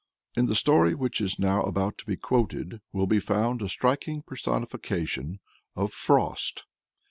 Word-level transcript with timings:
In 0.35 0.47
the 0.47 0.55
story 0.55 0.95
which 0.95 1.21
is 1.21 1.37
now 1.37 1.61
about 1.61 1.99
to 1.99 2.07
be 2.07 2.17
quoted 2.17 2.81
will 2.91 3.05
be 3.05 3.19
found 3.19 3.61
a 3.61 3.69
striking 3.69 4.23
personification 4.23 5.39
of 5.75 5.93
Frost. 5.93 6.63